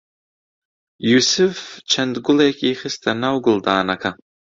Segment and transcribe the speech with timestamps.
[1.09, 1.57] یووسف
[1.91, 4.11] چەند گوڵێکی خستە ناو گوڵدانەکە.